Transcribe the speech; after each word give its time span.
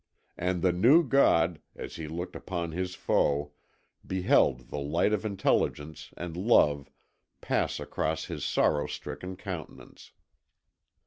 And 0.35 0.63
the 0.63 0.71
new 0.71 1.03
god, 1.07 1.61
as 1.75 1.97
he 1.97 2.07
looked 2.07 2.35
upon 2.35 2.71
his 2.71 2.95
foe, 2.95 3.51
beheld 4.03 4.69
the 4.71 4.79
light 4.79 5.13
of 5.13 5.23
intelligence 5.25 6.11
and 6.17 6.35
love 6.35 6.89
pass 7.39 7.79
across 7.79 8.25
his 8.25 8.43
sorrow 8.43 8.87
stricken 8.87 9.35
countenance. 9.35 10.11